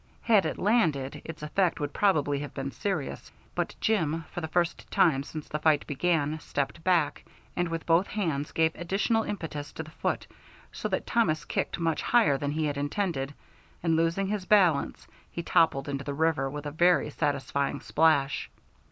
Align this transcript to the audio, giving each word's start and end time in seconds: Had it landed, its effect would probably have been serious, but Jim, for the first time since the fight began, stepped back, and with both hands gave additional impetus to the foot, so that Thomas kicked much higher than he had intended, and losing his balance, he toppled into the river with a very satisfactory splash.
Had 0.23 0.47
it 0.47 0.57
landed, 0.57 1.21
its 1.25 1.43
effect 1.43 1.79
would 1.79 1.93
probably 1.93 2.39
have 2.39 2.55
been 2.55 2.71
serious, 2.71 3.31
but 3.53 3.75
Jim, 3.79 4.25
for 4.31 4.41
the 4.41 4.47
first 4.47 4.89
time 4.89 5.21
since 5.21 5.47
the 5.47 5.59
fight 5.59 5.85
began, 5.85 6.39
stepped 6.39 6.83
back, 6.83 7.23
and 7.55 7.67
with 7.69 7.85
both 7.85 8.07
hands 8.07 8.51
gave 8.51 8.71
additional 8.73 9.21
impetus 9.21 9.71
to 9.73 9.83
the 9.83 9.91
foot, 9.91 10.25
so 10.71 10.87
that 10.89 11.05
Thomas 11.05 11.45
kicked 11.45 11.77
much 11.79 12.01
higher 12.01 12.35
than 12.39 12.53
he 12.53 12.65
had 12.65 12.77
intended, 12.77 13.35
and 13.83 13.95
losing 13.95 14.25
his 14.25 14.45
balance, 14.47 15.05
he 15.31 15.43
toppled 15.43 15.87
into 15.87 16.03
the 16.03 16.15
river 16.15 16.49
with 16.49 16.65
a 16.65 16.71
very 16.71 17.11
satisfactory 17.11 17.81
splash. 17.85 18.49